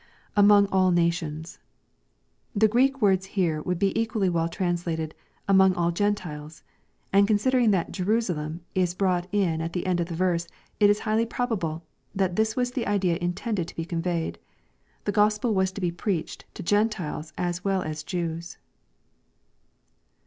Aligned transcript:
[Among 0.35 0.65
aU 0.71 0.89
nation^.] 0.89 1.59
The 2.55 2.67
Greek 2.67 3.03
words 3.03 3.27
here 3.37 3.61
would 3.61 3.77
be 3.77 3.93
equally 3.95 4.29
well 4.29 4.49
translated, 4.49 5.13
'* 5.31 5.47
Among 5.47 5.75
all 5.75 5.91
Gentiles." 5.91 6.63
And 7.13 7.27
considering 7.27 7.69
that 7.69 7.91
"Jerusalem" 7.91 8.61
is 8.73 8.95
brought 8.95 9.27
in 9.31 9.61
at 9.61 9.73
the 9.73 9.85
end 9.85 9.99
of 9.99 10.07
the 10.07 10.15
verse, 10.15 10.47
it 10.79 10.89
is 10.89 11.01
highly 11.01 11.27
probable 11.27 11.83
that 12.15 12.35
this 12.35 12.55
was 12.55 12.71
the 12.71 12.87
idea 12.87 13.17
intended 13.21 13.67
to 13.67 13.75
be 13.75 13.85
conveyed. 13.85 14.39
The 15.05 15.11
Gospel 15.11 15.53
was 15.53 15.71
to 15.73 15.81
be 15.81 15.91
preached 15.91 16.45
to 16.55 16.63
Gentiles 16.63 17.31
as 17.37 17.63
well 17.63 17.83
as 17.83 18.01
Jews. 18.01 18.57